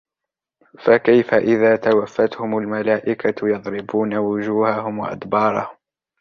[0.79, 5.77] فكيف إذا توفتهم الملائكة يضربون وجوههم وأدبارهم